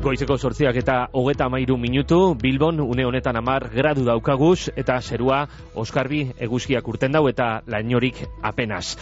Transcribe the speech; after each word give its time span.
Goizeko 0.00 0.38
sortziak 0.40 0.78
eta 0.80 0.94
hogeta 1.12 1.50
mairu 1.52 1.74
minutu, 1.76 2.34
Bilbon 2.40 2.78
une 2.80 3.04
honetan 3.04 3.36
amar 3.36 3.66
gradu 3.68 4.06
daukaguz 4.06 4.70
eta 4.72 4.94
zerua 5.02 5.42
Oskarbi 5.76 6.22
eguzkiak 6.40 6.88
urten 6.88 7.12
dau 7.12 7.26
eta 7.28 7.60
lainorik 7.66 8.22
apenas. 8.40 8.96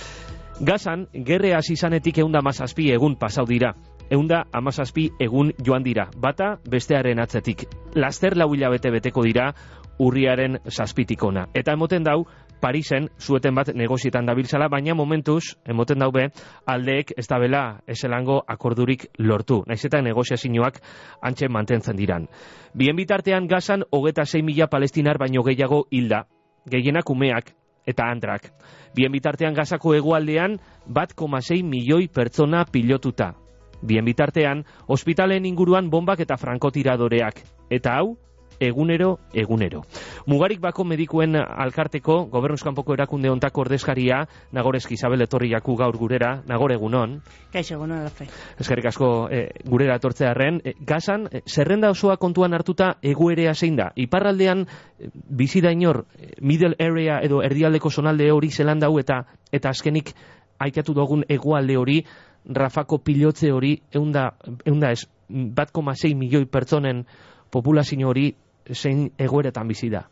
Gazan, 0.59 1.07
gerre 1.15 1.53
hasi 1.55 1.77
izanetik 1.79 2.19
eunda 2.19 2.43
mazazpi 2.43 2.91
egun 2.91 3.15
pasau 3.15 3.47
dira. 3.47 3.77
Eunda 4.11 4.43
amazazpi 4.51 5.07
egun 5.23 5.53
joan 5.63 5.87
dira. 5.87 6.09
Bata 6.17 6.57
bestearen 6.67 7.23
atzetik. 7.23 7.69
Laster 7.95 8.37
lau 8.37 8.51
hilabete 8.55 8.91
beteko 8.91 9.23
dira 9.23 9.53
urriaren 10.03 10.59
zazpitikona. 10.67 11.47
Eta 11.55 11.79
emoten 11.79 12.03
dau, 12.03 12.25
Parisen 12.61 13.09
zueten 13.19 13.55
bat 13.55 13.71
negozietan 13.75 14.27
dabiltzala, 14.27 14.69
baina 14.69 14.95
momentuz, 14.95 15.55
emoten 15.67 15.99
daube, 16.03 16.29
aldeek 16.67 17.13
ez 17.17 17.27
da 17.31 17.39
bela 17.39 17.63
eselango 17.87 18.41
akordurik 18.47 19.07
lortu. 19.19 19.63
Naiz 19.67 19.85
eta 19.85 20.03
negoziazioak 20.03 20.81
antxe 21.23 21.49
mantentzen 21.49 21.97
diran. 21.97 22.27
Bien 22.75 22.97
bitartean 22.97 23.47
gazan, 23.47 23.85
hogeta 23.91 24.27
6 24.27 24.43
mila 24.45 24.67
palestinar 24.67 25.19
baino 25.19 25.43
gehiago 25.43 25.87
hilda. 25.91 26.27
Gehienak 26.69 27.11
umeak 27.11 27.55
eta 27.87 28.11
andrak. 28.11 28.51
Bien 28.95 29.13
bitartean 29.13 29.55
gazako 29.55 29.95
egualdean, 29.95 30.59
bat 30.87 31.15
6 31.17 31.63
milioi 31.65 32.09
pertsona 32.09 32.65
pilotuta. 32.65 33.35
Bien 33.83 34.05
bitartean, 34.05 34.65
ospitalen 34.89 35.47
inguruan 35.47 35.91
bombak 35.91 36.21
eta 36.21 36.37
frankotiradoreak. 36.37 37.43
Eta 37.71 37.95
hau, 37.99 38.17
egunero, 38.61 39.19
egunero. 39.33 39.83
Mugarik 40.27 40.61
bako 40.61 40.85
medikuen 40.85 41.37
alkarteko, 41.37 42.25
gobernuzkanpoko 42.33 42.95
erakunde 42.95 43.31
ontako 43.31 43.63
ordezkaria, 43.67 44.23
nagorezki 44.53 44.95
Isabel 44.95 45.23
etorri 45.25 45.51
jaku 45.53 45.77
gaur 45.77 45.97
gurera, 45.97 46.43
nagore 46.47 46.77
egunon. 46.79 47.19
Kaixo, 47.53 47.77
egunon, 47.79 48.01
alafe. 48.03 48.29
Ezkerrik 48.61 48.91
asko 48.91 49.11
e, 49.31 49.43
gurera 49.65 49.99
etortzearen. 50.01 50.61
E, 50.65 50.75
gazan, 50.87 51.29
e, 51.33 51.43
zerrenda 51.47 51.91
osoa 51.95 52.17
kontuan 52.17 52.55
hartuta 52.55 52.95
eguerea 53.03 53.55
zein 53.55 53.77
da. 53.79 53.91
Iparraldean, 53.97 54.67
e, 54.99 55.11
bizi 55.13 55.63
da 55.65 55.73
inor, 55.73 56.05
middle 56.41 56.77
area 56.79 57.21
edo 57.25 57.43
erdialdeko 57.43 57.91
zonalde 57.91 58.31
hori 58.33 58.51
zelan 58.51 58.81
dau 58.81 58.97
eta 58.99 59.23
eta 59.53 59.71
azkenik 59.71 60.13
aikatu 60.59 60.95
dugun 60.95 61.25
egualde 61.29 61.77
hori, 61.79 62.03
Rafako 62.49 63.03
pilotze 63.05 63.51
hori, 63.53 63.75
eunda, 63.93 64.31
eunda 64.65 64.93
ez, 64.95 65.03
bat 65.29 65.71
koma 65.73 65.93
milioi 66.15 66.47
pertsonen 66.47 67.05
populazio 67.51 68.09
hori 68.09 68.35
zein 68.75 69.11
egoeretan 69.19 69.69
bizi 69.69 69.91
da. 69.91 70.05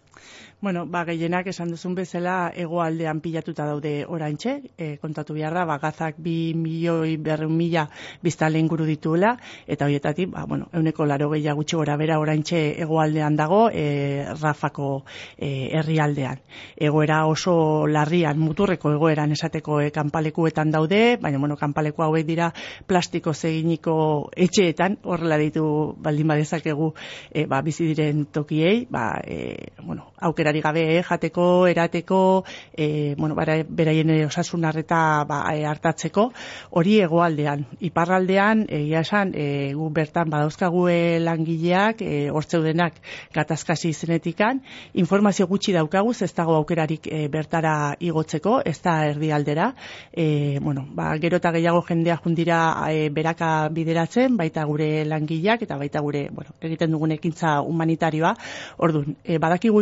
Bueno, 0.59 0.87
ba, 0.87 1.05
gehienak 1.05 1.51
esan 1.53 1.69
duzun 1.69 1.93
bezala 1.95 2.51
egoaldean 2.57 3.19
pilatuta 3.21 3.67
daude 3.69 4.07
oraintxe, 4.09 4.55
e, 4.81 4.87
kontatu 4.97 5.35
behar 5.37 5.53
da, 5.53 5.67
ba, 5.69 5.75
gazak 5.77 6.17
bi 6.17 6.55
milioi 6.57 7.19
berreun 7.21 7.53
mila 7.53 7.83
biztale 8.25 8.57
inguru 8.59 8.87
dituela, 8.89 9.35
eta 9.69 9.85
horietatik, 9.85 10.31
ba, 10.33 10.47
bueno, 10.49 10.71
euneko 10.73 11.05
laro 11.05 11.29
gehiago 11.35 11.61
gutxi 11.61 11.77
gora 11.77 11.99
bera 12.01 12.17
oraintxe 12.19 12.63
egoaldean 12.81 13.37
dago, 13.37 13.59
e, 13.69 14.25
rafako 14.41 15.05
e, 15.37 15.69
herrialdean. 15.77 16.41
Egoera 16.89 17.21
oso 17.29 17.87
larrian, 17.87 18.41
muturreko 18.41 18.95
egoeran 18.97 19.37
esateko 19.37 19.83
e, 19.83 19.93
kanpalekuetan 19.93 20.73
daude, 20.73 21.19
baina, 21.21 21.37
bueno, 21.37 21.61
kanpaleku 21.61 22.07
hauek 22.09 22.25
dira 22.25 22.49
plastiko 22.87 23.35
zeginiko 23.35 23.99
etxeetan, 24.33 25.03
horrela 25.05 25.37
ditu 25.37 25.69
baldin 26.01 26.33
badezakegu 26.33 26.95
e, 27.31 27.45
ba, 27.45 27.61
bizi 27.61 27.93
diren 27.93 28.25
tokiei, 28.33 28.87
ba, 28.89 29.21
e, 29.21 29.69
bueno, 29.85 30.15
aukerari 30.47 30.61
gabe 30.61 30.99
eh, 30.99 31.03
jateko, 31.03 31.67
erateko, 31.67 32.45
e, 32.77 33.15
bueno, 33.19 33.35
beraien 33.35 34.11
osasun 34.27 34.65
harreta 34.65 35.25
ba, 35.27 35.43
hartatzeko, 35.51 36.33
hori 36.71 37.01
egoaldean. 37.01 37.67
Iparraldean, 37.81 38.67
egia 38.69 39.01
esan, 39.01 39.33
e, 39.35 39.73
gu 39.75 39.89
bertan 39.91 40.31
badauzkagu 40.31 40.87
langileak, 41.21 42.03
e, 42.03 42.31
hortzeudenak 42.31 43.01
gatazkasi 43.35 43.91
izenetikan, 43.91 44.63
informazio 44.95 45.47
gutxi 45.47 45.73
daukaguz, 45.73 46.23
ez 46.23 46.33
dago 46.35 46.55
aukerarik 46.57 47.07
e, 47.07 47.27
bertara 47.29 47.97
igotzeko, 47.99 48.61
ez 48.65 48.81
da 48.83 49.07
erdialdera. 49.09 49.73
E, 50.13 50.59
bueno, 50.63 50.87
ba, 50.95 51.17
gero 51.19 51.41
eta 51.41 51.53
gehiago 51.53 51.83
jendea 51.83 52.17
jundira 52.23 52.61
e, 52.91 53.09
beraka 53.11 53.69
bideratzen, 53.69 54.37
baita 54.37 54.65
gure 54.65 55.05
langileak, 55.05 55.63
eta 55.67 55.77
baita 55.77 56.01
gure, 56.01 56.29
bueno, 56.31 56.55
egiten 56.61 56.93
dugun 56.93 57.17
ekintza 57.17 57.61
humanitarioa. 57.63 58.35
Orduan, 58.79 59.17
e, 59.25 59.39
badakigu 59.43 59.81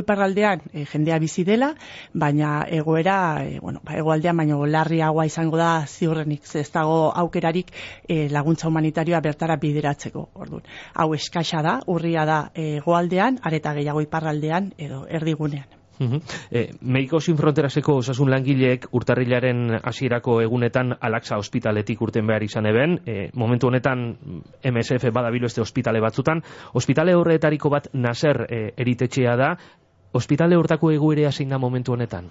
iparraldean 0.54 0.60
e, 0.72 0.84
jendea 0.87 1.19
bizi 1.19 1.44
dela, 1.44 1.75
baina 2.12 2.66
egoera, 2.69 3.44
e, 3.44 3.60
bueno, 3.60 3.81
ba, 3.84 3.97
egoaldean 3.97 4.37
baino 4.37 4.65
larriagoa 4.66 5.26
izango 5.26 5.56
da 5.56 5.87
ziurrenik, 5.87 6.42
ez 6.54 6.70
dago 6.72 7.12
aukerarik 7.15 7.72
e, 8.09 8.28
laguntza 8.31 8.69
humanitarioa 8.69 9.20
bertara 9.20 9.56
bideratzeko. 9.56 10.31
Orduan, 10.34 10.62
hau 10.94 11.14
eskaxa 11.14 11.62
da, 11.62 11.81
urria 11.87 12.25
da 12.25 12.50
egoaldean, 12.54 13.41
areta 13.43 13.75
gehiago 13.75 14.00
iparraldean 14.00 14.72
edo 14.78 15.06
erdigunean. 15.09 15.84
Uh 16.00 16.19
Mediko 16.81 17.20
Sin 17.20 17.37
Fronteraseko 17.37 17.94
osasun 18.00 18.31
langileek 18.31 18.88
urtarrilaren 18.98 19.78
hasierako 19.78 20.41
egunetan 20.43 20.94
Alaxa 21.00 21.38
ospitaletik 21.38 22.03
urten 22.03 22.26
behar 22.26 22.43
izan 22.43 22.66
eben, 22.66 22.98
e, 23.06 23.31
momentu 23.34 23.69
honetan 23.69 24.16
MSF 24.64 25.12
badabilo 25.12 25.47
este 25.47 25.60
ospitale 25.60 26.00
batzutan, 26.00 26.43
ospitale 26.72 27.14
horretariko 27.14 27.70
bat 27.70 27.88
Naser 27.94 28.47
e, 28.48 28.60
eritetxea 28.76 29.37
da, 29.37 29.56
ospitale 30.14 30.56
hortako 30.56 30.92
egoerea 30.94 31.32
zein 31.32 31.48
da 31.54 31.58
momentu 31.58 31.92
honetan? 31.92 32.30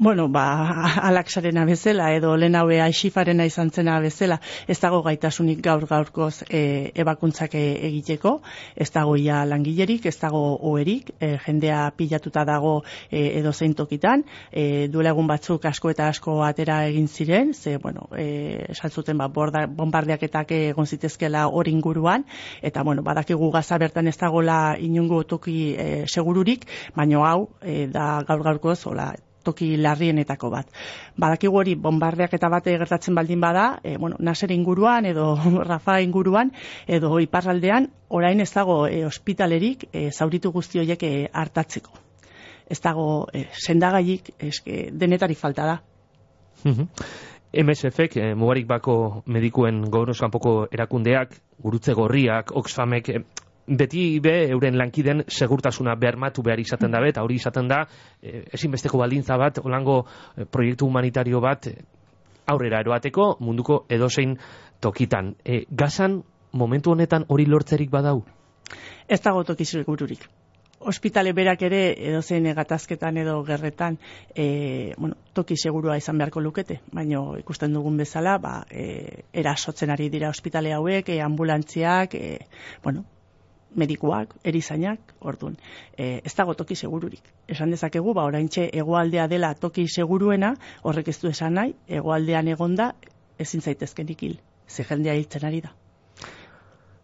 Bueno, 0.00 0.28
ba, 0.28 0.84
alaksarena 1.10 1.64
bezala, 1.66 2.12
edo 2.14 2.36
lehen 2.38 2.54
haue 2.54 2.76
aixifarena 2.78 3.42
izan 3.48 3.72
zena 3.74 3.96
bezala, 3.98 4.36
ez 4.70 4.76
dago 4.78 5.00
gaitasunik 5.02 5.58
gaur 5.58 5.88
gaurkoz 5.90 6.44
e, 6.46 6.92
ebakuntzak 7.02 7.56
e, 7.58 7.62
egiteko, 7.88 8.36
ez 8.76 8.86
dago 8.94 9.16
ia 9.18 9.40
langilerik, 9.50 10.06
ez 10.06 10.14
dago 10.20 10.44
oerik, 10.70 11.10
e, 11.18 11.32
jendea 11.42 11.80
pilatuta 11.98 12.46
dago 12.46 12.76
e, 13.10 13.40
edo 13.40 13.50
zein 13.52 13.74
tokitan, 13.74 14.22
e, 14.52 14.86
duela 14.86 15.10
egun 15.10 15.26
batzuk 15.26 15.66
asko 15.66 15.90
eta 15.90 16.06
asko 16.14 16.38
atera 16.46 16.84
egin 16.86 17.10
ziren, 17.10 17.50
ze, 17.52 17.74
bueno, 17.82 18.06
e, 18.14 18.70
saltzuten 18.78 19.18
ba, 19.18 19.26
borda, 19.26 19.66
bombardeaketak 19.66 20.54
egon 20.62 20.86
zitezkela 20.86 21.48
hori 21.48 21.74
inguruan, 21.74 22.22
eta, 22.62 22.86
bueno, 22.86 23.02
badakigu 23.02 23.50
gaza 23.50 23.82
bertan 23.82 24.06
ez 24.06 24.18
dagoela 24.22 24.76
inungo 24.78 25.24
toki 25.26 25.72
e, 25.74 26.04
segururik, 26.06 26.70
baino 26.94 27.26
hau, 27.26 27.48
e, 27.62 27.88
da 27.90 28.12
gaur 28.22 28.46
gaurkoz, 28.46 28.84
hola, 28.86 29.16
toki 29.48 29.72
larrienetako 29.80 30.50
bat. 30.52 30.70
Badakigu 31.18 31.60
hori 31.60 31.74
bombardeak 31.88 32.36
eta 32.38 32.50
bate 32.52 32.76
gertatzen 32.78 33.16
baldin 33.18 33.40
bada, 33.40 33.68
e, 33.82 33.96
bueno, 33.96 34.16
naser 34.20 34.52
inguruan 34.54 35.08
edo 35.08 35.30
rafa 35.70 36.00
inguruan 36.04 36.52
edo 36.86 37.18
iparraldean, 37.24 37.90
orain 38.08 38.40
ez 38.44 38.50
dago 38.54 38.84
e, 38.86 39.04
ospitalerik 39.06 39.88
e, 39.92 40.10
zauritu 40.10 40.52
guzti 40.52 40.82
horiek 40.82 41.02
e, 41.08 41.14
hartatzeko. 41.32 42.04
Ez 42.68 42.80
dago 42.84 43.08
e, 43.32 43.46
sendagaiik 43.56 44.34
eske, 44.50 44.88
denetari 44.92 45.34
falta 45.34 45.72
da. 45.72 45.78
MSFek, 47.52 48.16
e, 48.20 48.34
mugarik 48.36 48.66
bako 48.68 48.94
medikuen 49.32 49.80
gobernuzkanpoko 49.88 50.68
erakundeak, 50.74 51.32
gurutze 51.64 51.94
gorriak, 51.96 52.52
Oxfamek, 52.60 53.08
beti 53.68 54.20
be 54.20 54.48
euren 54.50 54.78
lankiden 54.78 55.24
segurtasuna 55.28 55.94
bermatu 55.94 56.42
behar 56.42 56.60
izaten 56.60 56.90
da 56.90 57.02
eta 57.06 57.22
hori 57.22 57.36
izaten 57.36 57.68
da 57.68 57.84
e, 58.22 58.44
ezinbesteko 58.52 58.98
baldintza 58.98 59.36
bat 59.36 59.60
olango 59.64 60.04
e, 60.36 60.44
proiektu 60.44 60.86
humanitario 60.86 61.40
bat 61.40 61.66
e, 61.66 61.76
aurrera 62.46 62.80
eroateko 62.80 63.36
munduko 63.40 63.84
edozein 63.88 64.36
tokitan. 64.80 65.34
E, 65.44 65.64
gazan 65.70 66.22
momentu 66.52 66.92
honetan 66.92 67.24
hori 67.28 67.46
lortzerik 67.46 67.90
badau? 67.90 68.22
Ez 69.08 69.20
dago 69.20 69.44
toki 69.44 69.64
segururik. 69.64 70.24
Ospitale 70.78 71.32
berak 71.34 71.62
ere 71.66 71.80
edozein 72.10 72.44
gatazketan 72.54 73.16
edo 73.18 73.40
gerretan 73.44 73.98
e, 74.30 74.94
bueno, 74.96 75.16
toki 75.34 75.56
segurua 75.56 75.96
izan 75.98 76.18
beharko 76.18 76.40
lukete, 76.40 76.78
baina 76.94 77.24
ikusten 77.40 77.74
dugun 77.74 77.96
bezala, 77.98 78.36
ba, 78.38 78.60
e, 78.70 79.24
erasotzen 79.32 79.90
ari 79.90 80.06
dira 80.08 80.30
ospitale 80.30 80.72
hauek, 80.76 81.08
e, 81.10 81.20
ambulantziak, 81.20 82.14
e, 82.14 82.46
bueno, 82.84 83.02
medikuak, 83.76 84.34
erizainak, 84.44 85.14
orduan, 85.20 85.56
e, 85.96 86.20
ez 86.24 86.34
dago 86.34 86.54
toki 86.54 86.76
segururik. 86.76 87.22
Esan 87.48 87.70
dezakegu, 87.70 88.14
ba, 88.14 88.24
oraintxe 88.24 88.68
egoaldea 88.72 89.28
dela 89.28 89.54
toki 89.54 89.86
seguruena, 89.88 90.54
horrek 90.82 91.08
ez 91.08 91.18
du 91.20 91.28
esan 91.28 91.54
nahi, 91.60 91.74
egoaldean 91.88 92.48
egonda, 92.48 92.94
ezin 93.38 93.60
zaitezkenik 93.60 94.22
hil, 94.22 94.40
ze 94.68 94.84
jendea 94.84 95.14
hiltzen 95.14 95.44
ari 95.44 95.60
da. 95.60 95.74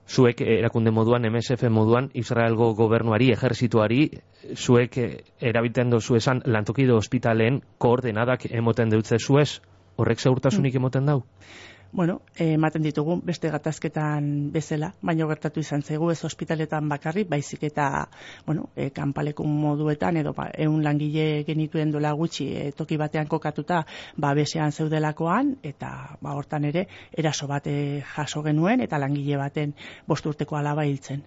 Zuek 0.04 0.40
erakunde 0.44 0.90
moduan, 0.92 1.24
MSF 1.24 1.70
moduan, 1.72 2.10
Israelgo 2.12 2.74
gobernuari, 2.76 3.30
ejerzituari, 3.32 4.10
zuek 4.54 4.98
erabiten 5.40 5.90
dozu 5.90 6.18
esan 6.18 6.42
lantokido 6.44 6.98
ospitalen 7.00 7.62
koordenadak 7.78 8.44
emoten 8.50 8.92
deutze 8.92 9.18
zuez, 9.18 9.60
horrek 9.96 10.20
segurtasunik 10.20 10.74
mm. 10.74 10.82
emoten 10.82 11.08
dau? 11.08 11.22
Bueno, 11.94 12.22
ematen 12.34 12.82
ditugu 12.82 13.20
beste 13.22 13.48
gatazketan 13.54 14.50
bezala, 14.52 14.90
baino 15.00 15.28
gertatu 15.30 15.62
izan 15.62 15.84
zaigu 15.86 16.10
ez 16.10 16.18
ospitaletan 16.26 16.88
bakarri, 16.90 17.22
baizik 17.30 17.62
eta, 17.70 18.08
bueno, 18.46 18.66
e, 18.74 18.88
kanpalekun 18.90 19.54
moduetan 19.60 20.18
edo 20.18 20.32
ba, 20.34 20.48
eun 20.58 20.82
langile 20.82 21.44
genituen 21.46 21.94
dola 21.94 22.10
gutxi 22.18 22.48
e, 22.50 22.66
toki 22.74 22.98
batean 22.98 23.30
kokatuta 23.30 23.84
ba 24.18 24.34
besean 24.34 24.72
zeudelakoan 24.72 25.54
eta 25.62 26.18
ba 26.20 26.34
hortan 26.34 26.66
ere 26.66 26.88
eraso 27.12 27.46
bate 27.46 28.02
jaso 28.16 28.42
genuen 28.42 28.82
eta 28.82 28.98
langile 28.98 29.38
baten 29.38 29.74
bost 30.06 30.26
urteko 30.26 30.58
alaba 30.58 30.84
hiltzen. 30.84 31.22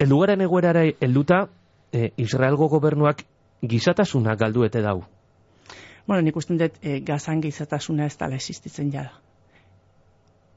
Eldugaren 0.00 0.40
egoerara 0.40 0.88
helduta, 1.00 1.46
e, 1.92 2.12
Israelgo 2.16 2.68
gobernuak 2.68 3.26
gizatasuna 3.62 4.34
galdu 4.36 4.64
ete 4.64 4.80
dau. 4.80 5.02
Bueno, 6.06 6.22
nik 6.26 6.36
uste 6.36 6.56
dut 6.58 6.78
e, 6.82 6.98
gazan 7.06 7.40
gizatasuna 7.42 8.06
ez 8.10 8.16
dala 8.18 8.34
existitzen 8.34 8.90
jada. 8.90 9.20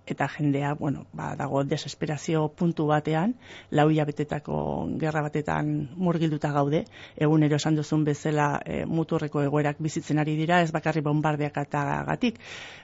Eta 0.06 0.28
jendea, 0.30 0.74
bueno, 0.78 1.06
ba, 1.18 1.32
dago 1.38 1.64
desesperazio 1.66 2.48
puntu 2.54 2.86
batean, 2.86 3.34
lau 3.72 3.88
betetako 3.90 4.58
gerra 5.02 5.22
batetan 5.22 5.90
murgilduta 5.98 6.52
gaude, 6.52 6.84
egunero 7.18 7.56
esan 7.56 7.76
duzun 7.76 8.04
bezala 8.06 8.62
e, 8.66 8.86
muturreko 8.86 9.42
egoerak 9.42 9.78
bizitzen 9.80 10.20
ari 10.20 10.36
dira, 10.36 10.62
ez 10.62 10.72
bakarri 10.72 11.02
bombardeak 11.02 11.58
eta 11.58 12.04
gatik. 12.08 12.40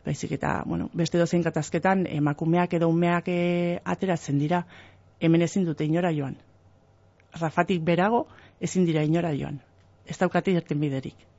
Baizik 0.06 0.32
eta, 0.32 0.64
bueno, 0.66 0.90
beste 0.94 1.18
dozein 1.18 1.44
katazketan, 1.44 2.08
emakumeak 2.08 2.74
edo 2.74 2.90
umeak 2.90 3.28
e, 3.28 3.80
ateratzen 3.86 4.40
dira, 4.40 4.66
hemen 5.20 5.42
ezin 5.42 5.66
dute 5.66 5.86
inora 5.86 6.12
joan. 6.12 6.38
Rafatik 7.40 7.82
berago, 7.84 8.28
ezin 8.60 8.86
dira 8.86 9.04
inora 9.04 9.34
joan. 9.38 9.62
Ez 10.06 10.18
daukate 10.18 10.52
irten 10.58 10.80
biderik. 10.80 11.31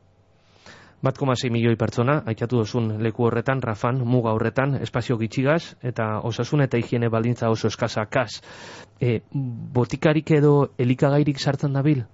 Bat 1.02 1.16
komasei 1.19 1.49
milioi 1.50 1.75
pertsona, 1.75 2.20
aikatu 2.31 2.60
dozun 2.60 2.84
leku 3.02 3.25
horretan, 3.26 3.58
Rafan, 3.62 3.96
muga 4.06 4.31
horretan, 4.37 4.76
espazio 4.87 5.16
gitxigaz, 5.19 5.75
eta 5.82 6.20
osasun 6.28 6.62
eta 6.62 6.78
higiene 6.78 7.08
baldintza 7.10 7.50
oso 7.50 7.66
eskasa 7.72 8.04
kas. 8.06 8.37
E, 9.02 9.16
botikarik 9.78 10.31
edo 10.38 10.52
elikagairik 10.78 11.43
sartzen 11.43 11.75
dabil? 11.75 12.04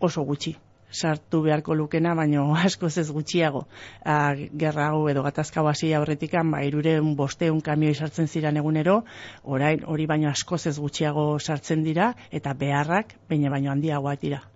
Oso 0.00 0.24
gutxi. 0.24 0.54
Sartu 0.88 1.42
beharko 1.44 1.76
lukena, 1.76 2.14
baino 2.16 2.48
askoz 2.70 2.94
ez 3.04 3.10
gutxiago. 3.12 3.66
A, 4.00 4.32
gerra 4.64 4.88
hau 4.88 5.04
edo 5.12 5.28
gatazka 5.28 5.60
hasi 5.68 5.92
aurretikan, 5.92 6.48
ba, 6.50 6.64
irureun 6.64 7.14
bosteun 7.20 7.60
kamioi 7.60 7.92
sartzen 7.94 8.32
ziren 8.32 8.56
egunero, 8.56 9.02
orain 9.44 9.84
hori 9.84 10.08
baino 10.08 10.32
askoz 10.32 10.66
ez 10.72 10.78
gutxiago 10.80 11.34
sartzen 11.38 11.84
dira, 11.84 12.14
eta 12.32 12.56
beharrak, 12.56 13.18
baina 13.28 13.52
baino 13.52 13.76
handiagoa 13.76 14.16
dira 14.16 14.46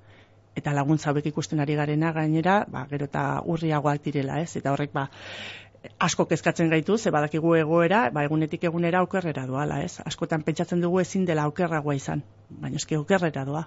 eta 0.57 0.73
laguntza 0.77 1.11
hauek 1.11 1.27
ikusten 1.33 1.61
ari 1.61 1.77
garena 1.79 2.13
gainera, 2.13 2.63
ba, 2.69 2.87
gero 2.91 3.09
eta 3.11 3.43
urriagoak 3.45 4.03
direla, 4.05 4.41
ez? 4.41 4.57
Eta 4.57 4.73
horrek 4.73 4.93
ba 4.93 5.09
asko 5.99 6.27
kezkatzen 6.31 6.71
gaitu, 6.71 6.97
ze 6.99 7.11
badakigu 7.11 7.57
egoera, 7.59 8.09
ba 8.15 8.23
egunetik 8.25 8.65
egunera 8.65 9.01
aukerrera 9.03 9.47
doala, 9.47 9.83
ez? 9.83 9.99
Askotan 10.05 10.43
pentsatzen 10.47 10.81
dugu 10.81 11.01
ezin 11.01 11.25
dela 11.27 11.49
aukerragoa 11.51 11.95
izan, 11.99 12.23
baina 12.49 12.79
eske 12.79 13.01
aukerrera 13.01 13.45
doa 13.45 13.67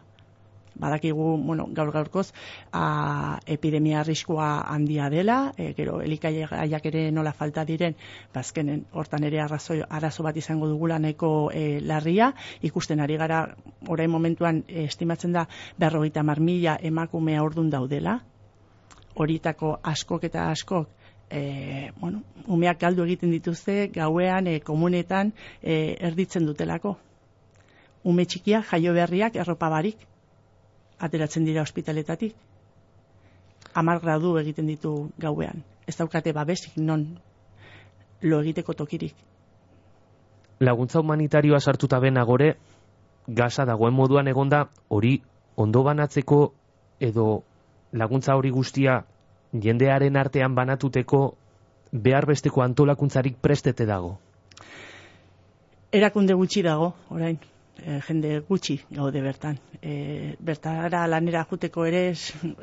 badakigu, 0.76 1.38
bueno, 1.38 1.68
gaur 1.72 1.92
gaurkoz, 1.92 2.32
a, 2.72 3.40
epidemia 3.46 4.02
arriskua 4.02 4.62
handia 4.62 5.10
dela, 5.10 5.54
e, 5.58 5.74
gero 5.78 6.02
elikaiak 6.02 6.86
ere 6.86 7.12
nola 7.12 7.34
falta 7.34 7.66
diren, 7.66 7.96
bazkenen 8.34 8.86
ba, 8.86 9.00
hortan 9.00 9.24
ere 9.24 9.42
arrazo, 9.42 9.80
arazo 9.90 10.24
bat 10.24 10.38
izango 10.38 10.68
dugula 10.68 11.00
nahiko 11.00 11.50
e, 11.54 11.80
larria, 11.82 12.34
ikusten 12.62 13.00
ari 13.00 13.18
gara, 13.18 13.56
orain 13.88 14.12
momentuan 14.12 14.64
estimatzen 14.68 15.34
da, 15.34 15.48
berrogeita 15.78 16.24
mar 16.24 16.40
mila 16.40 16.78
emakumea 16.82 17.44
ordun 17.44 17.70
daudela, 17.70 18.20
horietako 19.16 19.80
askok 19.84 20.28
eta 20.28 20.50
askok, 20.52 20.90
e, 21.30 21.92
bueno, 21.98 22.24
umeak 22.48 22.80
galdu 22.80 23.04
egiten 23.04 23.32
dituzte, 23.32 23.88
gauean, 23.94 24.48
e, 24.48 24.60
komunetan, 24.60 25.34
e, 25.62 25.96
erditzen 26.00 26.46
dutelako. 26.46 26.98
Ume 28.06 28.26
txikia, 28.26 28.62
jaio 28.70 28.94
berriak, 28.94 29.36
erropa 29.36 29.70
barik, 29.70 30.04
ateratzen 31.06 31.46
dira 31.46 31.64
ospitaletatik. 31.64 32.36
Amar 33.74 34.02
gradu 34.02 34.36
egiten 34.40 34.68
ditu 34.72 34.92
gauean. 35.20 35.64
Ez 35.88 35.98
daukate 35.98 36.34
babesik 36.34 36.78
non 36.78 37.06
lo 38.22 38.42
egiteko 38.42 38.74
tokirik. 38.74 39.16
Laguntza 40.60 41.00
humanitarioa 41.00 41.60
sartuta 41.60 42.00
bena 42.00 42.24
gore, 42.24 42.56
gaza 43.28 43.66
dagoen 43.66 43.94
moduan 43.94 44.28
egonda 44.28 44.68
hori 44.88 45.18
ondo 45.56 45.84
banatzeko 45.84 46.40
edo 47.00 47.44
laguntza 47.92 48.36
hori 48.36 48.52
guztia 48.52 49.02
jendearen 49.52 50.16
artean 50.18 50.56
banatuteko 50.56 51.22
behar 51.92 52.26
besteko 52.26 52.62
antolakuntzarik 52.62 53.38
prestete 53.42 53.86
dago. 53.86 54.18
Erakunde 55.92 56.34
gutxi 56.34 56.62
dago, 56.64 56.94
orain 57.10 57.38
e, 57.84 58.00
jende 58.08 58.40
gutxi 58.48 58.80
gaude 58.90 59.22
bertan. 59.22 59.58
E, 59.82 60.36
bertara 60.40 61.06
lanera 61.08 61.46
juteko 61.50 61.86
ere 61.86 62.14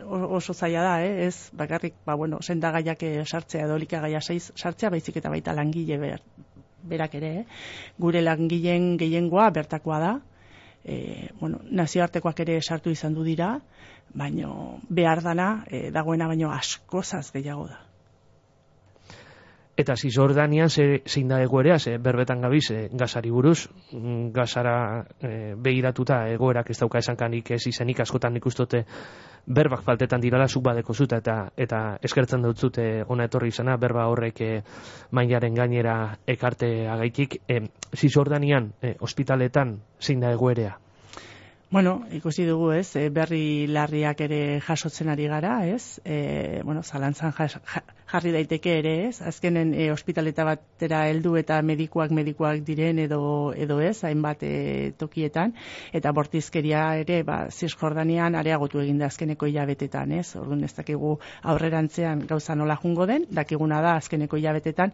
oso 0.07 0.55
zaila 0.55 0.83
da, 0.83 0.95
eh? 1.05 1.27
ez 1.27 1.51
bakarrik, 1.53 1.95
ba, 2.07 2.15
bueno, 2.15 2.41
senda 2.43 2.73
gaiak 2.73 3.05
sartzea 3.27 3.67
edo 3.67 3.79
gaia 3.91 4.21
sartzea, 4.21 4.91
baizik 4.91 5.17
eta 5.17 5.31
baita 5.31 5.53
langile 5.53 5.99
ber, 5.99 6.23
berak 6.83 7.15
ere, 7.15 7.33
eh? 7.41 7.45
gure 7.99 8.23
langileen 8.23 8.97
gehiengoa 8.99 9.51
bertakoa 9.51 9.99
da, 9.99 10.13
e, 10.85 11.29
bueno, 11.41 11.61
nazioartekoak 11.71 12.41
ere 12.41 12.61
sartu 12.63 12.91
izan 12.91 13.15
du 13.15 13.25
dira, 13.25 13.61
baino 14.15 14.81
behar 14.89 15.23
dana, 15.23 15.65
e, 15.71 15.91
dagoena 15.91 16.29
baino 16.29 16.51
askozaz 16.53 17.31
gehiago 17.33 17.69
da. 17.69 17.92
Eta 19.75 19.95
Zizordanian 19.97 20.69
ze, 20.69 21.03
zein 21.09 21.29
da 21.29 21.39
egoerea, 21.41 21.79
ze 21.79 21.97
berbetan 21.99 22.43
gabiz, 22.45 22.71
e, 22.71 22.89
gazari 22.93 23.31
buruz, 23.31 23.71
mm, 23.93 24.29
gazara 24.33 25.07
e, 25.21 25.55
begiratuta 25.57 26.27
egoerak 26.29 26.71
ez 26.71 26.79
dauka 26.79 26.99
esankanik 26.99 27.51
ez 27.57 27.67
izenik 27.67 28.01
askotan 28.01 28.37
ikustote 28.37 28.85
berbak 29.47 29.83
faltetan 29.83 30.21
dirala 30.21 30.47
zuk 30.47 30.63
badeko 30.63 30.95
zuta 30.95 31.17
eta 31.17 31.37
eta 31.57 31.81
eskertzen 32.03 32.43
dut 32.43 32.59
zute 32.59 33.05
ona 33.09 33.25
etorri 33.25 33.49
izana, 33.49 33.77
berba 33.77 34.07
horrek 34.13 34.41
e, 34.41 34.63
mainaren 35.11 35.55
gainera 35.55 36.19
ekarte 36.27 36.89
agaitik. 36.89 37.41
E, 37.49 37.63
Zizordanian, 37.97 38.73
e, 38.83 38.97
ospitaletan, 39.01 39.79
zein 40.01 40.21
da 40.21 40.33
egoerea? 40.33 40.77
Bueno, 41.73 42.03
ikusi 42.13 42.45
dugu, 42.45 42.73
ez, 42.77 42.95
e, 43.01 43.09
berri 43.09 43.67
larriak 43.67 44.21
ere 44.21 44.61
jasotzen 44.61 45.09
ari 45.09 45.27
gara, 45.33 45.55
ez, 45.65 46.01
e, 46.05 46.61
bueno, 46.63 46.83
zalantzan 46.83 47.33
jarri 48.13 48.33
daiteke 48.35 48.75
ere, 48.79 48.93
ez, 49.09 49.23
azkenen 49.25 49.73
e, 49.75 49.87
ospitaleta 49.93 50.45
batera 50.45 51.07
heldu 51.09 51.35
eta 51.41 51.61
medikuak 51.65 52.13
medikuak 52.13 52.61
diren 52.67 53.01
edo 53.01 53.23
edo 53.57 53.79
ez, 53.81 54.03
hainbat 54.05 54.45
e, 54.45 54.53
tokietan, 55.01 55.55
eta 55.93 56.13
bortizkeria 56.13 56.85
ere, 57.01 57.23
ba, 57.29 57.39
Cisjordanian 57.51 58.37
areagotu 58.39 58.83
egin 58.83 59.01
da 59.01 59.09
azkeneko 59.09 59.49
hilabetetan, 59.49 60.13
ez, 60.19 60.35
orduan 60.37 60.65
ez 60.67 60.73
dakigu 60.77 61.15
aurrerantzean 61.55 62.27
gauza 62.29 62.57
nola 62.59 62.77
jungo 62.83 63.09
den, 63.09 63.27
dakiguna 63.31 63.81
da 63.85 63.97
azkeneko 64.03 64.41
hilabetetan 64.41 64.93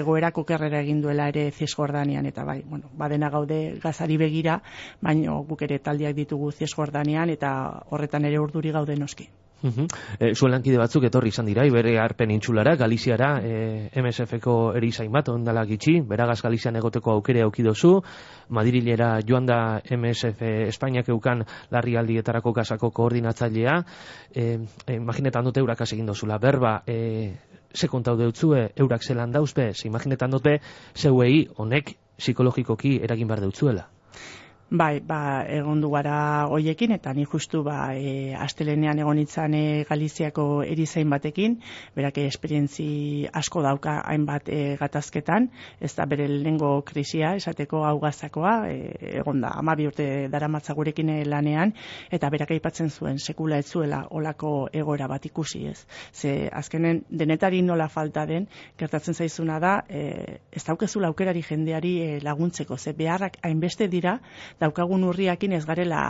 egoerako 0.00 0.44
kerrera 0.44 0.82
egin 0.84 1.02
duela 1.04 1.28
ere 1.32 1.48
Cisjordanian, 1.52 2.28
eta 2.28 2.44
bai, 2.44 2.60
bueno, 2.66 2.92
badena 2.98 3.32
gaude 3.32 3.78
gazari 3.82 4.20
begira, 4.20 4.60
baino 5.00 5.42
guk 5.48 5.64
ere 5.68 5.80
taldiak 5.80 6.16
ditugu 6.18 6.52
Cisjordanean 6.52 7.30
eta 7.32 7.52
horretan 7.90 8.28
ere 8.28 8.40
urduri 8.44 8.74
gaude 8.74 8.96
noski. 8.98 9.28
Uh 9.60 9.70
-huh. 9.70 9.86
e, 10.20 10.34
zuen 10.34 10.52
lankide 10.52 10.78
batzuk 10.78 11.04
etorri 11.04 11.28
izan 11.28 11.46
dira, 11.46 11.64
ibere 11.66 11.98
arpen 11.98 12.30
intxulara, 12.30 12.76
Galiziara, 12.76 13.40
e, 13.42 13.90
MSF-ko 13.92 14.74
erizain 14.76 15.10
bat, 15.10 15.28
ondala 15.28 15.64
gitxi, 15.66 16.00
beragaz 16.00 16.42
Galizian 16.42 16.76
egoteko 16.76 17.10
aukere 17.10 17.42
aukidozu, 17.42 18.00
Madirilera 18.48 19.20
joan 19.26 19.46
da 19.46 19.80
MSF 19.90 20.42
Espainiak 20.68 21.08
eukan 21.08 21.44
larri 21.70 21.96
aldietarako 21.96 22.52
kasako 22.52 22.90
koordinatzailea, 22.90 23.84
e, 24.32 24.58
e, 24.86 24.94
imaginetan 24.94 25.44
dute 25.44 25.60
eurak 25.60 25.80
egin 25.80 26.06
dozula, 26.06 26.38
berba, 26.38 26.82
e, 26.86 27.34
ze 27.74 27.88
kontau 27.88 28.16
deutzue, 28.16 28.72
eurak 28.76 29.02
zelan 29.02 29.32
dauzpe, 29.32 29.72
ze 29.74 29.88
imaginetan 29.88 30.30
dute 30.30 30.60
zeuei 30.94 31.48
honek 31.56 31.96
psikologikoki 32.16 33.00
eragin 33.02 33.28
behar 33.28 33.40
deutzuela. 33.40 33.88
Bai, 34.70 35.00
ba, 35.00 35.46
egon 35.48 35.80
du 35.80 35.88
gara 35.88 36.44
hoiekin, 36.52 36.90
eta 36.92 37.14
ni 37.16 37.22
justu 37.24 37.62
ba, 37.64 37.94
e, 37.96 38.34
astelenean 38.36 38.98
egon 39.00 39.16
itzan 39.16 39.54
e, 39.56 39.84
Galiziako 39.88 40.60
erizain 40.60 41.08
batekin, 41.08 41.54
berak 41.96 42.18
esperientzi 42.20 43.24
asko 43.32 43.62
dauka 43.64 43.94
hainbat 44.04 44.50
e, 44.52 44.76
gatazketan, 44.76 45.46
ez 45.80 45.94
da 45.96 46.04
bere 46.04 46.26
lehengo 46.28 46.82
krisia, 46.84 47.30
esateko 47.40 47.80
hau 47.88 47.94
gazakoa, 48.02 48.52
e, 48.68 49.14
egon 49.22 49.40
da, 49.40 49.54
ama 49.56 49.72
urte 49.86 50.28
dara 50.28 50.50
gurekin 50.76 51.14
lanean, 51.24 51.72
eta 52.10 52.28
berak 52.28 52.50
aipatzen 52.50 52.90
zuen, 52.90 53.16
sekula 53.16 53.56
ez 53.56 53.70
zuela 53.72 54.02
olako 54.10 54.68
egoera 54.70 55.08
bat 55.08 55.24
ikusi 55.24 55.64
ez. 55.66 55.86
Ze 56.12 56.50
azkenen 56.52 57.04
denetari 57.08 57.62
nola 57.62 57.88
falta 57.88 58.26
den, 58.26 58.46
gertatzen 58.76 59.14
zaizuna 59.14 59.58
da, 59.60 59.82
e, 59.88 60.40
ez 60.52 60.64
daukezula 60.64 61.08
aukerari 61.08 61.40
jendeari 61.40 61.96
e, 62.02 62.20
laguntzeko, 62.20 62.76
ze 62.76 62.92
beharrak 62.92 63.38
hainbeste 63.42 63.88
dira, 63.88 64.18
daukagun 64.60 65.04
urriakin 65.04 65.52
ez 65.52 65.64
garela 65.66 66.02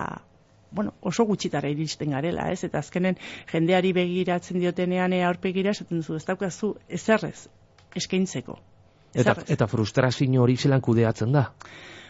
bueno, 0.71 0.93
oso 1.00 1.25
gutxitara 1.25 1.69
iristen 1.73 2.11
garela, 2.12 2.50
ez? 2.52 2.62
Eta 2.64 2.83
azkenen 2.83 3.17
jendeari 3.50 3.93
begiratzen 3.97 4.61
diotenean 4.61 5.14
aurpegira 5.25 5.73
esaten 5.73 6.02
zu, 6.02 6.17
ez 6.17 6.25
daukazu 6.28 6.75
ezerrez 6.88 7.49
eskaintzeko. 7.97 8.59
Eta, 9.14 9.35
eta 9.49 9.67
frustrazio 9.67 10.43
hori 10.43 10.57
zelan 10.57 10.85
kudeatzen 10.85 11.33
da? 11.33 11.49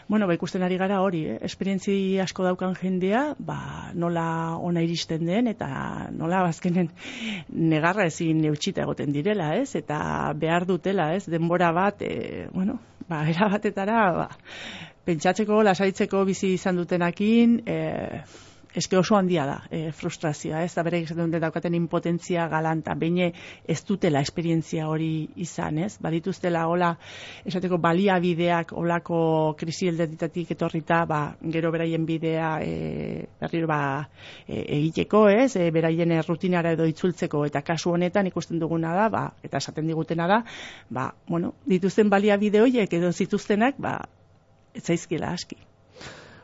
Bueno, 0.09 0.25
ba, 0.25 0.33
ikusten 0.33 0.63
ari 0.65 0.77
gara 0.81 1.03
hori, 1.05 1.19
eh? 1.29 1.35
esperientzi 1.45 1.93
asko 2.19 2.43
daukan 2.43 2.73
jendea, 2.73 3.35
ba, 3.45 3.91
nola 3.93 4.57
ona 4.57 4.81
iristen 4.81 5.27
den, 5.29 5.47
eta 5.51 6.09
nola 6.09 6.41
bazkenen 6.47 6.89
negarra 7.53 8.07
ezin 8.09 8.41
neutxita 8.41 8.81
egoten 8.87 9.13
direla, 9.13 9.51
ez? 9.61 9.75
Eta 9.77 9.99
behar 10.33 10.65
dutela, 10.65 11.11
ez? 11.13 11.27
Denbora 11.29 11.69
bat, 11.77 12.01
e, 12.01 12.47
bueno, 12.55 12.79
ba, 13.07 13.21
erabatetara, 13.29 13.99
ba, 14.17 14.27
pentsatzeko, 15.09 15.63
lasaitzeko 15.65 16.21
bizi 16.27 16.53
izan 16.59 16.77
dutenakin, 16.77 17.57
e, 17.65 17.79
eske 18.75 18.97
oso 18.97 19.15
handia 19.17 19.45
da 19.49 19.55
e, 19.73 19.91
frustrazioa, 19.95 20.61
ez 20.63 20.73
da 20.75 20.83
bere 20.85 21.01
dut 21.07 21.37
daukaten 21.41 21.73
impotentzia 21.73 22.45
galanta, 22.51 22.93
baina 22.95 23.29
ez 23.67 23.79
dutela 23.87 24.21
esperientzia 24.21 24.87
hori 24.89 25.29
izan, 25.41 25.79
ez? 25.85 25.95
Badituztela 26.01 26.67
hola, 26.69 26.91
esateko 27.49 27.79
baliabideak 27.81 28.75
olako 28.77 29.21
krisi 29.57 29.89
eldetitatik 29.89 30.53
etorrita, 30.53 31.01
ba, 31.09 31.21
gero 31.55 31.71
beraien 31.73 32.05
bidea 32.05 32.51
e, 32.61 33.25
berriro 33.41 33.71
ba, 33.71 33.81
e, 34.45 34.61
egiteko, 34.77 35.25
ez? 35.33 35.55
E, 35.57 35.71
beraien 35.73 36.13
rutinara 36.27 36.75
edo 36.77 36.85
itzultzeko, 36.89 37.47
eta 37.49 37.63
kasu 37.65 37.95
honetan 37.97 38.29
ikusten 38.29 38.61
duguna 38.61 38.93
da, 38.93 39.09
ba, 39.09 39.25
eta 39.41 39.57
esaten 39.57 39.89
digutena 39.89 40.29
da, 40.29 40.43
ba, 40.93 41.09
bueno, 41.27 41.55
dituzten 41.65 42.13
baliabide 42.13 42.61
horiek 42.61 42.93
edo 43.01 43.11
zituztenak, 43.11 43.81
ba, 43.81 43.97
ez 44.79 45.07
aski 45.21 45.57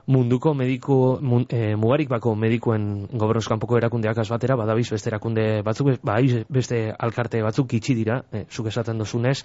munduko 0.08 0.54
mediku 0.54 1.18
mun, 1.22 1.46
e, 1.50 1.75
mugarik 1.75 2.10
bako 2.10 2.36
medikuen 2.36 3.08
gobernuzkanpoko 3.12 3.77
erakundeak 3.80 4.20
azbatera, 4.22 4.58
badabiz 4.60 4.89
beste 4.92 5.10
erakunde 5.10 5.62
batzuk, 5.65 5.96
bai 6.06 6.46
beste 6.50 6.94
alkarte 6.94 7.42
batzuk 7.42 7.74
itxi 7.74 7.96
dira, 7.98 8.22
e, 8.32 8.46
zuk 8.51 8.70
esaten 8.74 9.01
dozunez, 9.01 9.42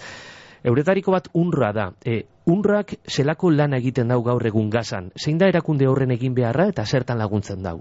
Euretariko 0.61 1.15
bat 1.15 1.31
unra 1.41 1.71
da. 1.73 1.87
E, 2.05 2.19
unrak 2.53 2.93
zelako 3.09 3.49
lan 3.51 3.73
egiten 3.79 4.11
dau 4.13 4.19
gaur 4.23 4.45
egun 4.45 4.69
gazan. 4.69 5.07
Zein 5.17 5.39
da 5.41 5.49
erakunde 5.49 5.87
horren 5.89 6.13
egin 6.13 6.35
beharra 6.37 6.67
eta 6.69 6.85
zertan 6.85 7.17
laguntzen 7.17 7.63
dau? 7.65 7.79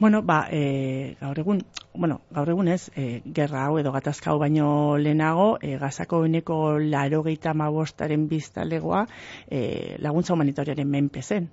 Bueno, 0.00 0.22
ba, 0.22 0.46
e, 0.48 1.16
gaur 1.18 1.38
egun, 1.42 1.64
bueno, 1.92 2.20
gaur 2.30 2.52
egun 2.52 2.68
ez, 2.70 2.84
e, 2.94 3.20
gerra 3.34 3.64
hau 3.66 3.80
edo 3.80 3.90
gatazka 3.90 4.30
hau 4.30 4.38
baino 4.38 4.68
lehenago, 4.96 5.58
e, 5.60 5.72
gazako 5.80 6.20
beneko 6.22 6.58
laro 6.78 7.24
geita 7.26 7.50
mabostaren 7.50 8.28
biztalegoa 8.30 9.00
e, 9.50 9.96
laguntza 9.98 10.36
humanitoriaren 10.36 10.86
menpezen 10.86 11.50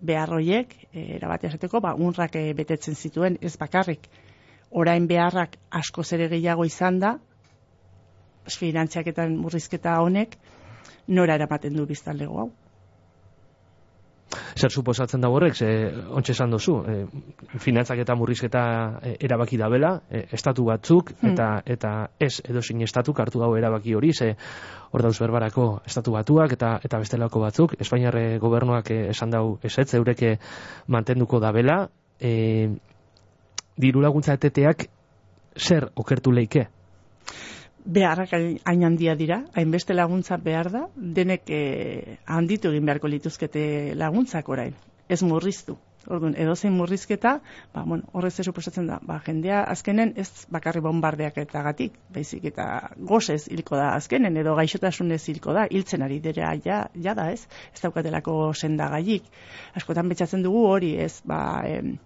beharroiek, 0.00 0.72
e, 0.88 1.04
erabatea 1.18 1.52
esateko, 1.52 1.82
ba, 1.84 1.92
unrak 1.92 2.40
betetzen 2.56 2.96
zituen, 2.96 3.36
ez 3.42 3.58
bakarrik, 3.60 4.08
orain 4.70 5.04
beharrak 5.06 5.60
asko 5.68 6.02
zere 6.02 6.30
gehiago 6.32 6.64
izan 6.64 6.98
da, 7.04 7.18
finantziaketan 8.56 9.36
murrizketa 9.36 10.00
honek, 10.00 10.38
nora 11.08 11.36
eramaten 11.36 11.76
du 11.76 11.84
biztanlego 11.84 12.40
hau. 12.40 12.54
Zer 14.56 14.72
suposatzen 14.72 15.20
da 15.22 15.28
horrek, 15.30 15.54
ze 15.54 15.68
ontsa 16.10 16.32
esan 16.32 16.50
dozu, 16.50 16.74
e, 16.82 16.94
finantzak 17.62 18.00
eta 18.02 18.16
murrizketa 18.18 18.62
e, 19.02 19.12
erabaki 19.28 19.58
dabela, 19.60 19.92
e, 20.10 20.24
estatu 20.34 20.64
batzuk, 20.66 21.12
hmm. 21.20 21.32
eta 21.32 21.48
eta 21.76 21.92
ez 22.18 22.40
edo 22.44 22.62
sin 22.62 22.82
estatu 22.82 23.14
hartu 23.16 23.38
gau 23.38 23.52
erabaki 23.56 23.94
hori, 23.94 24.12
ze 24.12 24.34
hor 24.90 25.02
dauz 25.02 25.18
berbarako 25.20 25.68
estatu 25.86 26.16
batuak 26.16 26.52
eta 26.58 26.78
eta 26.82 26.98
bestelako 26.98 27.40
batzuk, 27.40 27.76
Espainiarre 27.80 28.38
gobernuak 28.42 28.90
e, 28.90 29.00
esan 29.14 29.30
dau 29.30 29.58
esetz, 29.62 29.92
eureke 29.94 30.38
mantenduko 30.88 31.40
dabela, 31.40 31.86
e, 32.20 32.68
diru 33.76 34.00
laguntza 34.00 34.34
eteteak 34.34 34.88
zer 35.56 35.90
okertu 35.94 36.32
leike? 36.32 36.66
Beharrak 37.86 38.32
hain 38.34 38.84
handia 38.84 39.14
dira, 39.16 39.42
hainbeste 39.54 39.94
laguntza 39.94 40.36
behar 40.42 40.70
da, 40.72 40.86
denek 40.96 41.50
eh, 41.54 42.18
handitu 42.26 42.72
egin 42.72 42.86
beharko 42.86 43.10
lituzkete 43.10 43.94
laguntzak 43.94 44.48
orain, 44.48 44.74
ez 45.08 45.22
murriztu. 45.22 45.78
Orduan, 46.06 46.36
edozein 46.38 46.70
murrizketa, 46.78 47.32
ba, 47.74 47.82
bueno, 47.82 48.06
horrez 48.14 48.36
ez 48.38 48.44
suposatzen 48.46 48.86
da, 48.86 49.00
ba, 49.02 49.16
jendea 49.26 49.64
azkenen 49.72 50.12
ez 50.22 50.28
bakarri 50.54 50.78
bombardeak 50.84 51.40
eta 51.42 51.64
gatik, 51.66 51.96
baizik 52.14 52.46
eta 52.52 52.66
gozez 53.10 53.48
hilko 53.50 53.74
da 53.78 53.88
azkenen, 53.96 54.38
edo 54.38 54.54
gaixotasunez 54.54 55.22
hilko 55.32 55.56
da, 55.56 55.66
hiltzen 55.66 56.06
ari 56.06 56.20
dira 56.22 56.52
ja, 56.62 56.84
ja 56.94 57.14
da 57.18 57.26
ez, 57.34 57.48
ez 57.74 57.82
daukatelako 57.82 58.52
senda 58.54 58.86
gaiik. 58.94 59.26
Askotan 59.74 60.06
betxatzen 60.12 60.46
dugu 60.46 60.62
hori 60.70 60.94
ez, 61.02 61.16
ba, 61.26 61.40
em, 61.66 61.96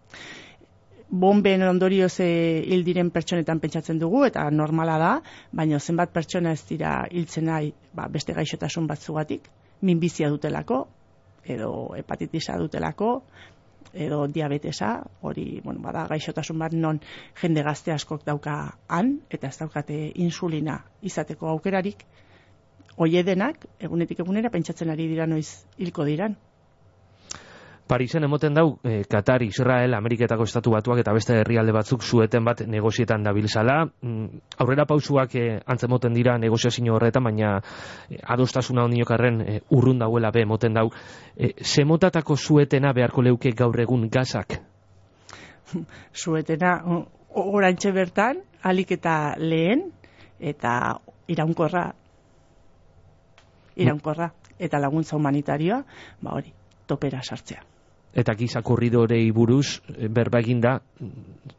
bomben 1.11 1.63
ondorioz 1.67 2.21
e, 2.23 2.31
hil 2.71 2.85
diren 2.87 3.11
pertsonetan 3.11 3.61
pentsatzen 3.61 3.99
dugu 3.99 4.25
eta 4.29 4.47
normala 4.51 4.97
da, 4.99 5.13
baina 5.53 5.81
zenbat 5.81 6.13
pertsona 6.15 6.53
ez 6.55 6.63
dira 6.69 7.05
hiltzen 7.11 7.49
nahi 7.51 7.73
ba, 7.93 8.07
beste 8.09 8.35
gaixotasun 8.37 8.87
batzugatik, 8.87 9.49
minbizia 9.83 10.31
dutelako, 10.31 10.85
edo 11.45 11.71
hepatitisa 11.99 12.57
dutelako, 12.61 13.11
edo 13.93 14.27
diabetesa, 14.31 14.93
hori, 15.27 15.61
bueno, 15.65 15.81
bada 15.83 16.07
gaixotasun 16.07 16.59
bat 16.63 16.75
non 16.79 17.01
jende 17.41 17.65
gazte 17.67 17.93
askok 17.93 18.25
dauka 18.25 18.57
han, 18.89 19.17
eta 19.31 19.49
ez 19.49 19.59
daukate 19.59 19.99
insulina 20.15 20.79
izateko 21.03 21.49
aukerarik, 21.51 22.05
hoie 23.01 23.25
denak, 23.27 23.67
egunetik 23.81 24.21
egunera, 24.23 24.51
pentsatzen 24.51 24.91
ari 24.93 25.09
dira 25.11 25.27
noiz 25.27 25.65
hilko 25.79 26.07
diran. 26.07 26.37
Parisen 27.91 28.23
emoten 28.23 28.55
dau, 28.55 28.79
e, 28.87 29.03
Katar, 29.11 29.43
Israel, 29.43 29.97
Ameriketako 29.99 30.45
estatu 30.47 30.71
batuak 30.71 31.01
eta 31.03 31.11
beste 31.11 31.41
herrialde 31.41 31.73
batzuk 31.75 32.05
zueten 32.07 32.45
bat 32.47 32.61
negozietan 32.63 33.25
dabilzala. 33.27 33.81
Mm, 34.07 34.43
aurrera 34.63 34.85
pausuak 34.87 35.33
e, 35.35 35.47
antzemoten 35.75 36.15
dira 36.15 36.37
negoziazio 36.39 36.95
horretan, 36.95 37.25
baina 37.27 37.57
e, 38.07 38.21
adostasuna 38.23 38.85
honiokarren 38.87 39.41
e, 39.43 39.55
urrun 39.75 39.99
dauela 39.99 40.31
be 40.31 40.45
emoten 40.47 40.79
dau. 40.79 40.85
E, 41.35 41.51
zemotatako 41.67 42.37
zuetena 42.37 42.93
beharko 42.95 43.25
leuke 43.27 43.51
gaur 43.59 43.81
egun 43.83 44.07
gazak? 44.09 44.61
Zuetena, 46.23 46.77
orantxe 47.43 47.91
bertan, 47.97 48.45
alik 48.63 48.95
eta 49.01 49.17
lehen, 49.39 49.83
eta 50.39 50.77
iraunkorra. 51.27 51.89
Iraunkorra. 53.83 54.31
Eta 54.61 54.79
laguntza 54.79 55.19
humanitarioa, 55.19 55.83
ba 56.23 56.39
hori, 56.39 56.55
topera 56.87 57.19
sartzea 57.25 57.67
eta 58.15 58.35
giza 58.35 58.63
korridorei 58.63 59.31
buruz 59.31 59.81
eh, 59.97 60.09
berba 60.09 60.41
eginda 60.41 60.81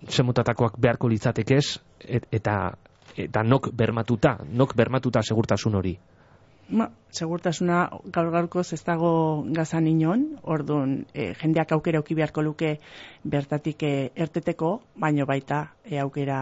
semotatakoak 0.07 0.79
beharko 0.79 1.07
litzatekez 1.07 1.79
eta 2.31 2.73
eta 3.17 3.43
nok 3.43 3.71
bermatuta, 3.75 4.37
nok 4.47 4.75
bermatuta 4.75 5.21
segurtasun 5.21 5.75
hori. 5.75 5.97
Ma, 6.71 6.87
segurtasuna 7.11 7.89
gaur 8.15 8.29
gaurkoz 8.31 8.71
ez 8.73 8.79
dago 8.87 9.43
gazan 9.51 9.89
inon, 9.91 10.23
orduan 10.43 11.01
e, 11.11 11.33
jendeak 11.41 11.73
aukera 11.75 11.99
auki 11.99 12.15
beharko 12.15 12.41
luke 12.41 12.77
bertatik 13.27 13.83
e, 13.83 13.91
erteteko, 14.15 14.77
baino 14.95 15.27
baita 15.27 15.65
e, 15.83 15.97
aukera 15.99 16.39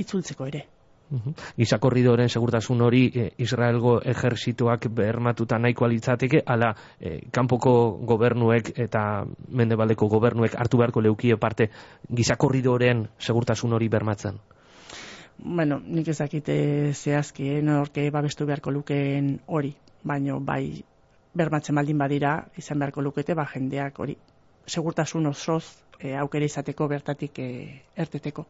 itzultzeko 0.00 0.48
ere. 0.48 0.64
Giza 1.56 1.78
korridoren 1.78 2.28
segurtasun 2.28 2.80
hori 2.82 3.04
e, 3.14 3.28
Israelgo 3.38 4.00
ejerzituak 4.02 4.88
bermatuta 4.90 5.58
nahiko 5.58 5.86
alitzateke, 5.86 6.42
ala 6.46 6.72
e, 6.98 7.20
kanpoko 7.30 7.74
gobernuek 8.02 8.72
eta 8.86 9.24
mendebaldeko 9.48 10.08
gobernuek 10.08 10.56
hartu 10.58 10.82
beharko 10.82 11.00
leukie 11.00 11.36
parte 11.36 11.70
giza 12.10 12.36
korridoren 12.36 13.06
segurtasun 13.18 13.72
hori 13.72 13.88
bermatzen? 13.88 14.40
Bueno, 15.38 15.80
nik 15.84 16.08
ezakite 16.08 16.92
zehazki, 16.94 17.48
eh, 17.54 17.62
norke 17.62 18.10
babestu 18.10 18.46
beharko 18.46 18.72
lukeen 18.72 19.38
hori, 19.46 19.74
baino 20.02 20.40
bai 20.40 20.82
bermatzen 21.36 21.76
baldin 21.76 21.98
badira, 21.98 22.36
izan 22.56 22.78
beharko 22.80 23.02
lukete, 23.04 23.34
ba 23.34 23.44
jendeak 23.52 23.98
hori, 24.00 24.16
segurtasun 24.66 25.26
osoz 25.26 25.64
e, 26.00 26.14
aukera 26.16 26.48
izateko 26.48 26.88
bertatik 26.88 27.38
e, 27.38 27.50
erteteko. 27.96 28.46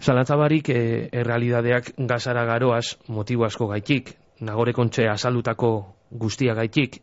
Zalantzabarik 0.00 0.68
e, 0.72 1.08
errealidadeak 1.12 1.92
gazara 2.08 2.46
garoaz 2.48 2.96
motibo 3.08 3.44
asko 3.44 3.66
gaitik, 3.68 4.14
nagore 4.40 4.72
kontxe 4.72 5.04
azalutako 5.08 5.72
guztia 6.10 6.54
gaitik, 6.56 7.02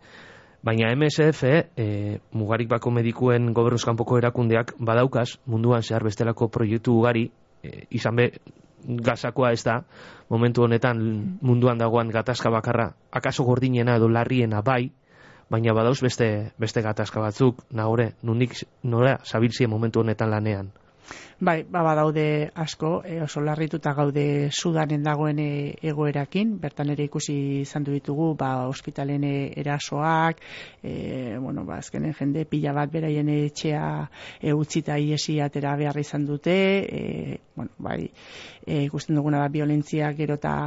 baina 0.66 0.90
MSF, 0.96 1.44
e, 1.44 1.60
eh, 1.78 2.20
mugarik 2.34 2.70
bako 2.72 2.92
medikuen 2.92 3.52
gobernuzkanpoko 3.54 4.18
erakundeak 4.18 4.74
badaukaz, 4.80 5.38
munduan 5.46 5.86
zehar 5.86 6.04
bestelako 6.04 6.50
proiektu 6.50 6.98
ugari, 6.98 7.28
e, 7.64 7.86
izan 7.92 8.16
be, 8.18 8.32
gazakoa 8.88 9.52
ez 9.54 9.62
da, 9.64 9.84
momentu 10.30 10.64
honetan 10.66 11.38
munduan 11.42 11.78
dagoan 11.78 12.10
gatazka 12.10 12.50
bakarra, 12.50 12.92
akaso 13.12 13.46
gordinena 13.46 13.98
edo 14.02 14.10
larriena 14.10 14.62
bai, 14.62 14.90
baina 15.50 15.74
badauz 15.74 16.02
beste, 16.02 16.52
beste 16.58 16.82
gatazka 16.82 17.22
batzuk, 17.22 17.62
nagore, 17.72 18.16
nundik 18.24 18.58
nora 18.84 19.20
zabiltzien 19.24 19.70
momentu 19.70 20.02
honetan 20.02 20.34
lanean. 20.34 20.74
Bai, 21.40 21.62
ba, 21.70 21.94
daude 21.94 22.50
asko, 22.56 23.04
e, 23.06 23.20
oso 23.22 23.44
larrituta 23.46 23.92
gaude 23.94 24.50
sudanen 24.50 25.04
dagoen 25.06 25.38
e, 25.38 25.52
egoerakin, 25.86 26.56
bertan 26.58 26.90
ere 26.96 27.06
ikusi 27.06 27.36
izan 27.62 27.86
du 27.86 27.94
ditugu, 27.94 28.32
ba, 28.40 28.66
ospitalen 28.66 29.24
e, 29.24 29.36
erasoak, 29.62 30.42
e, 30.82 31.38
bueno, 31.38 31.62
ba, 31.68 31.78
azkenen 31.78 32.18
jende 32.18 32.48
pila 32.50 32.74
bat 32.74 32.90
beraien 32.90 33.30
etxea 33.30 33.86
e, 34.42 34.52
utzita 34.58 34.98
iesi 34.98 35.38
atera 35.40 35.76
behar 35.78 36.02
izan 36.02 36.26
dute, 36.26 36.58
e, 36.90 37.40
bueno, 37.56 37.70
bai, 37.78 38.10
e, 38.66 38.84
ikusten 38.88 39.22
duguna 39.22 39.46
da 39.46 39.54
violentzia 39.54 40.10
gero 40.18 40.42
eta, 40.42 40.58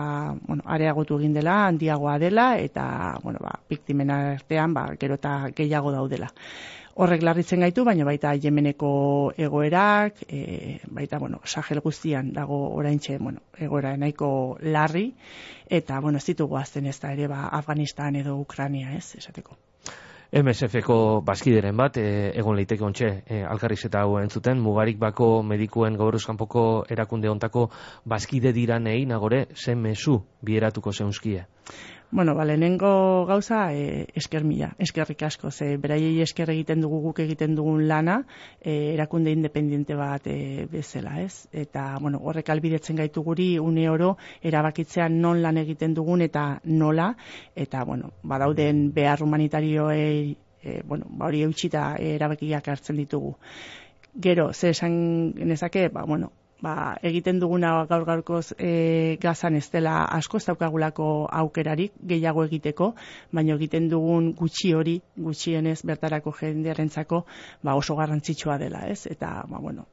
bueno, 0.47 0.62
areagotu 0.66 1.18
egin 1.18 1.35
dela, 1.35 1.64
handiagoa 1.66 2.18
dela, 2.23 2.52
eta, 2.62 3.16
bueno, 3.25 3.42
ba, 3.42 3.59
biktimena 3.68 4.23
artean, 4.37 4.75
ba, 4.78 4.92
gero 5.00 5.18
eta 5.18 5.40
gehiago 5.50 5.90
daudela 5.99 6.30
horrek 7.00 7.23
larritzen 7.25 7.64
gaitu, 7.64 7.85
baina 7.87 8.04
baita 8.04 8.35
Yemeneko 8.37 8.90
egoerak, 9.38 10.21
e, 10.28 10.78
baita, 10.92 11.19
bueno, 11.19 11.40
Sahel 11.45 11.80
guztian 11.80 12.33
dago 12.37 12.59
oraintxe, 12.76 13.16
bueno, 13.19 13.40
egoera 13.59 13.95
nahiko 13.97 14.59
larri, 14.61 15.07
eta, 15.69 16.00
bueno, 16.00 16.21
ez 16.21 16.26
ditugu 16.28 16.59
azten 16.61 16.87
ez 16.87 16.99
da 17.00 17.12
ere, 17.16 17.28
ba, 17.30 17.49
Afganistan 17.57 18.21
edo 18.21 18.37
Ukrania, 18.37 18.92
ez, 18.99 19.14
esateko. 19.16 19.57
MSF-ko 20.30 20.97
baskideren 21.26 21.75
bat, 21.76 21.97
e, 21.99 22.30
egon 22.38 22.54
leiteke 22.54 22.85
ontxe, 22.87 23.09
e, 23.26 23.40
alkarriz 23.42 23.80
eta 23.88 24.04
hau 24.04 24.19
entzuten, 24.21 24.61
mugarik 24.62 25.00
bako 25.00 25.40
medikuen 25.42 25.97
gauruzkanpoko 25.99 26.85
erakunde 26.88 27.33
ontako 27.33 27.66
baskide 28.04 28.52
diranei, 28.54 29.00
nagore, 29.11 29.47
zen 29.57 29.80
mesu 29.83 30.21
bieratuko 30.47 30.92
zeunzkie? 30.92 31.49
Bueno, 32.12 32.35
ba, 32.35 32.45
lehenengo 32.45 33.25
gauza 33.25 33.73
e, 33.73 34.09
esker 34.19 34.43
mila, 34.43 34.73
eskerrik 34.83 35.21
asko, 35.23 35.52
ze 35.55 35.76
beraiei 35.79 36.17
esker 36.25 36.50
egiten 36.50 36.81
dugu 36.83 36.99
guk 37.05 37.21
egiten 37.23 37.55
dugun 37.55 37.85
lana, 37.87 38.17
e, 38.59 38.95
erakunde 38.97 39.31
independiente 39.31 39.95
bat 39.95 40.26
e, 40.26 40.67
bezala, 40.73 41.21
ez? 41.23 41.47
Eta, 41.52 41.85
bueno, 42.02 42.19
horrek 42.19 42.50
albidetzen 42.50 42.99
gaitu 42.99 43.23
guri, 43.23 43.61
une 43.62 43.87
oro, 43.88 44.17
erabakitzea 44.43 45.07
non 45.09 45.38
lan 45.40 45.62
egiten 45.62 45.95
dugun 45.95 46.26
eta 46.26 46.59
nola, 46.64 47.12
eta, 47.55 47.85
bueno, 47.85 48.11
badauden 48.25 48.88
behar 48.93 49.23
humanitarioei, 49.23 50.35
e, 50.64 50.83
bueno, 50.83 51.07
ba, 51.11 51.29
hori 51.31 51.45
eutxita 51.47 51.95
erabakiak 51.95 52.75
hartzen 52.75 52.99
ditugu. 52.99 53.37
Gero, 54.19 54.50
ze 54.52 54.75
esan 54.75 55.31
nezake, 55.47 55.87
ba, 55.95 56.02
bueno, 56.02 56.33
ba, 56.62 56.97
egiten 57.02 57.40
duguna 57.40 57.73
gaur 57.90 58.05
gaurkoz 58.09 58.52
e, 58.59 59.17
gazan 59.23 59.57
ez 59.57 59.67
dela 59.73 60.05
asko 60.19 60.40
ez 60.40 60.47
daukagulako 60.47 61.07
aukerarik 61.43 61.95
gehiago 62.12 62.45
egiteko, 62.49 62.93
baina 63.33 63.57
egiten 63.57 63.88
dugun 63.93 64.33
gutxi 64.38 64.75
hori, 64.76 64.99
gutxienez 65.17 65.81
bertarako 65.87 66.35
jendearentzako 66.40 67.25
ba, 67.62 67.75
oso 67.75 67.97
garrantzitsua 67.97 68.59
dela, 68.59 68.85
ez? 68.88 69.07
Eta, 69.11 69.33
ba, 69.49 69.61
bueno, 69.61 69.87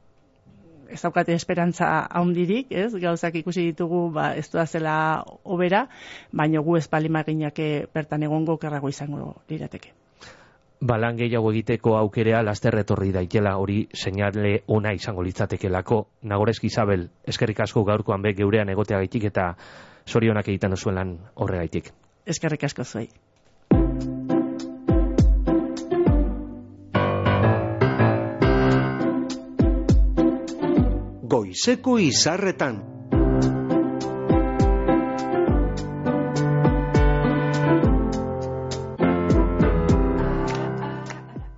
ez 0.89 1.01
daukate 1.01 1.35
esperantza 1.35 1.91
haundirik, 2.07 2.71
ez? 2.71 2.91
Gauzak 2.95 3.35
ikusi 3.43 3.69
ditugu, 3.71 4.07
ba, 4.15 4.31
ez 4.35 4.47
da 4.53 4.65
zela 4.65 4.97
obera, 5.43 5.87
baina 6.31 6.63
gu 6.63 6.77
ez 6.77 6.87
palimaginak 6.87 7.63
bertan 7.93 8.27
egongo 8.27 8.57
kerrago 8.61 8.91
izango 8.93 9.33
lirateke 9.49 9.95
balan 10.81 11.17
gehiago 11.17 11.51
egiteko 11.51 11.95
aukerea 11.97 12.43
lasterretorri 12.45 13.11
daitela 13.11 13.55
hori 13.57 13.87
seinale 13.93 14.63
ona 14.67 14.93
izango 14.93 15.23
litzatekelako 15.23 16.07
nagorezki 16.23 16.67
Isabel 16.67 17.07
eskerrik 17.27 17.59
asko 17.59 17.83
gaurkoan 17.83 18.21
be 18.21 18.33
geurean 18.33 18.69
egotea 18.69 18.97
gaitik 18.97 19.23
eta 19.31 19.53
sorionak 20.05 20.47
egiten 20.47 20.71
duzuen 20.71 20.95
lan 20.95 21.17
horregaitik 21.35 21.91
eskerrik 22.27 22.63
asko 22.63 22.83
zuei. 22.83 23.09
Goizeko 31.27 31.97
izarretan 31.99 32.96